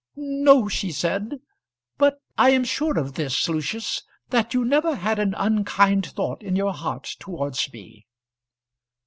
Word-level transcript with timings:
"No," 0.15 0.67
she 0.67 0.91
said. 0.91 1.41
"But 1.99 2.17
I 2.35 2.49
am 2.49 2.63
sure 2.63 2.97
of 2.97 3.13
this, 3.13 3.47
Lucius, 3.47 4.01
that 4.31 4.51
you 4.51 4.65
never 4.65 4.95
had 4.95 5.19
an 5.19 5.35
unkind 5.37 6.07
thought 6.07 6.41
in 6.41 6.55
your 6.55 6.73
heart 6.73 7.03
towards 7.19 7.71
me." 7.71 8.07